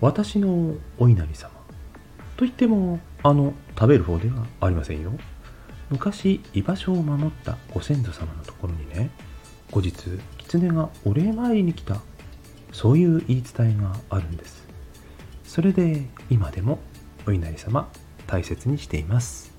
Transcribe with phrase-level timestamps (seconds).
[0.00, 1.50] 私のお稲荷様。
[2.36, 5.12] といってもあの食べる方ではありませんよ。
[5.90, 9.10] 昔居場所を守ったご先祖様のところにね
[9.72, 9.94] 後日
[10.36, 11.96] 狐がお礼参りに来た
[12.72, 14.68] そういう言い伝えがあるんです。
[15.44, 16.78] それで今でも
[17.26, 17.90] お稲荷様
[18.26, 19.57] 大切にしています。